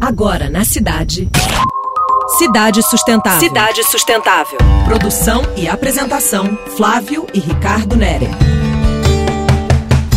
[0.00, 1.28] Agora na cidade.
[2.38, 3.38] Cidade Sustentável.
[3.38, 4.58] Cidade Sustentável.
[4.86, 8.26] Produção e apresentação: Flávio e Ricardo Nere.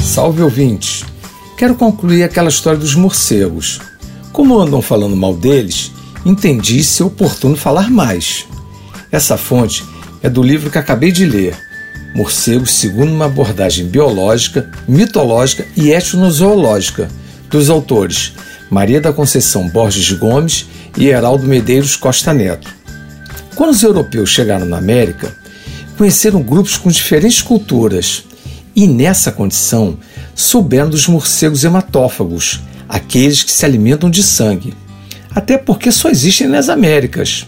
[0.02, 1.04] Salve ouvintes!
[1.58, 3.82] Quero concluir aquela história dos morcegos.
[4.32, 5.92] Como andam falando mal deles,
[6.26, 8.48] entendi ser oportuno falar mais.
[9.12, 9.84] Essa fonte
[10.22, 11.58] é do livro que acabei de ler,
[12.16, 17.10] Morcegos segundo uma abordagem biológica, mitológica e etnozoológica,
[17.50, 18.32] dos autores
[18.70, 20.66] Maria da Conceição Borges Gomes
[20.98, 22.74] e Heraldo Medeiros Costa Neto.
[23.56, 25.36] Quando os europeus chegaram na América,
[25.98, 28.26] conheceram grupos com diferentes culturas
[28.76, 29.98] e, nessa condição,
[30.36, 34.74] souberam dos morcegos hematófagos, aqueles que se alimentam de sangue.
[35.36, 37.46] Até porque só existem nas Américas.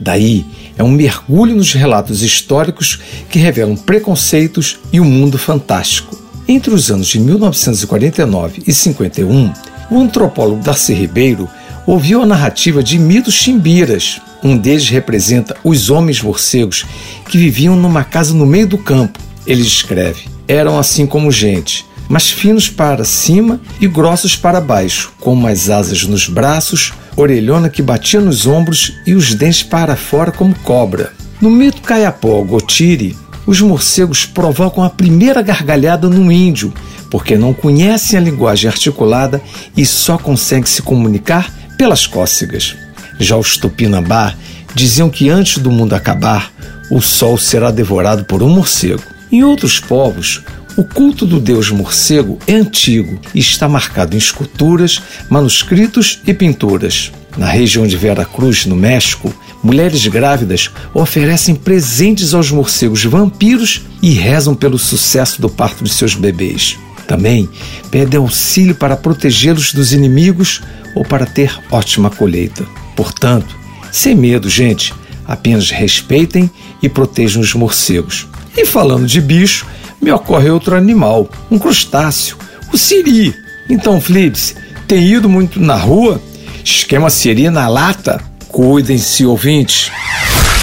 [0.00, 0.44] Daí
[0.76, 6.16] é um mergulho nos relatos históricos que revelam preconceitos e um mundo fantástico.
[6.46, 9.52] Entre os anos de 1949 e 51,
[9.90, 11.48] o antropólogo Darcy Ribeiro
[11.86, 14.20] ouviu a narrativa de mitos chimbiras.
[14.42, 16.84] Um deles representa os homens morcegos
[17.28, 19.18] que viviam numa casa no meio do campo.
[19.46, 25.32] Ele escreve: eram assim como gente, mas finos para cima e grossos para baixo, com
[25.32, 30.54] umas asas nos braços, orelhona que batia nos ombros e os dentes para fora como
[30.60, 31.12] cobra.
[31.40, 36.72] No mito Caiapó Gotiri, os morcegos provocam a primeira gargalhada no índio,
[37.10, 39.40] porque não conhecem a linguagem articulada
[39.76, 42.76] e só conseguem se comunicar pelas cócegas.
[43.18, 44.34] Já os Tupinambá
[44.74, 46.52] diziam que antes do mundo acabar,
[46.90, 49.02] o sol será devorado por um morcego.
[49.32, 50.42] Em outros povos,
[50.76, 57.10] o culto do deus morcego é antigo e está marcado em esculturas, manuscritos e pinturas.
[57.36, 64.10] Na região de Vera Cruz, no México, mulheres grávidas oferecem presentes aos morcegos vampiros e
[64.10, 66.78] rezam pelo sucesso do parto de seus bebês.
[67.06, 67.48] Também
[67.90, 70.62] pedem auxílio para protegê-los dos inimigos
[70.94, 72.64] ou para ter ótima colheita.
[72.96, 73.56] Portanto,
[73.92, 74.92] sem medo, gente,
[75.26, 76.50] apenas respeitem
[76.82, 78.26] e protejam os morcegos.
[78.56, 79.66] E falando de bicho,
[80.00, 82.36] me ocorre outro animal, um crustáceo,
[82.72, 83.34] o siri.
[83.68, 84.56] Então, Flips,
[84.86, 86.20] tem ido muito na rua?
[86.64, 88.20] Esquema siri na lata?
[88.48, 89.90] Cuidem-se, ouvintes.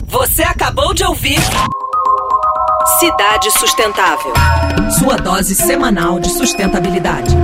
[0.07, 1.39] Você acabou de ouvir
[3.03, 4.31] Cidade Sustentável.
[4.97, 7.35] Sua dose semanal de sustentabilidade.